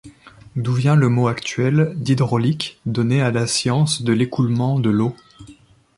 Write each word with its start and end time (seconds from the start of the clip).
D'où 0.55 0.73
vient 0.73 0.95
le 0.95 1.09
mot 1.09 1.27
actuel 1.27 1.91
d'hydraulique 1.95 2.79
donné 2.87 3.21
à 3.21 3.29
la 3.29 3.45
science 3.45 4.01
de 4.01 4.11
l'écoulement 4.13 4.79
de 4.79 4.89
l'eau. 4.89 5.15